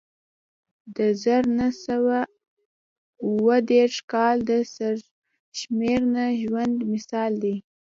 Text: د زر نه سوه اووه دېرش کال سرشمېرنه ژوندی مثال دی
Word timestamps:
د 0.95 0.97
زر 1.23 1.43
نه 1.57 1.67
سوه 1.85 2.19
اووه 3.25 3.57
دېرش 3.71 3.95
کال 4.11 4.37
سرشمېرنه 4.75 6.23
ژوندی 6.41 6.83
مثال 6.93 7.31
دی 7.43 7.55